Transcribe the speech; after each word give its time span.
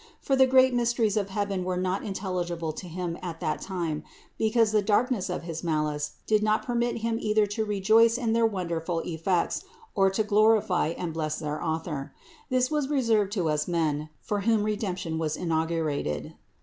For 0.19 0.35
the 0.35 0.47
great 0.47 0.73
mysteries 0.73 1.15
of 1.15 1.29
heaven 1.29 1.63
were 1.63 1.77
not 1.77 2.03
intelligible 2.03 2.71
to 2.73 2.87
him 2.87 3.19
at 3.21 3.39
that 3.39 3.61
time, 3.61 4.03
because 4.35 4.71
the 4.71 4.81
darkness 4.81 5.29
of 5.29 5.43
his 5.43 5.63
malice 5.63 6.13
did 6.25 6.41
not 6.41 6.65
permit 6.65 6.97
him 7.01 7.19
either 7.21 7.45
to 7.45 7.63
rejoice 7.65 8.17
in 8.17 8.33
their 8.33 8.47
wonderful 8.47 9.01
effects 9.01 9.63
or 9.93 10.09
to 10.09 10.23
glorify 10.23 10.87
and 10.97 11.13
bless 11.13 11.37
their 11.37 11.61
Author. 11.63 12.13
This 12.49 12.71
was 12.71 12.87
reserved 12.89 13.31
to 13.33 13.47
us 13.47 13.67
men, 13.67 14.09
for 14.19 14.39
whom 14.39 14.63
Redemption 14.63 15.19
was 15.19 15.37
inaugurated. 15.37 16.33